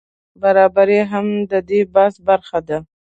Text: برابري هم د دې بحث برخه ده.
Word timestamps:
برابري 0.41 0.99
هم 1.11 1.27
د 1.51 1.53
دې 1.69 1.79
بحث 1.93 2.15
برخه 2.27 2.59
ده. 2.67 2.77